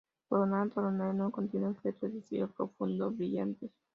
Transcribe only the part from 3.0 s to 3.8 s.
brillantes.